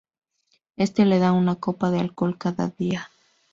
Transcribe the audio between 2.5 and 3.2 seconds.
día.